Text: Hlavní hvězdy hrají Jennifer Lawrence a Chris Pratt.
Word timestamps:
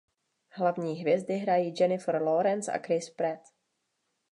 Hlavní 0.55 0.95
hvězdy 1.01 1.33
hrají 1.33 1.73
Jennifer 1.79 2.15
Lawrence 2.21 2.71
a 2.71 2.77
Chris 2.77 3.09
Pratt. 3.09 3.41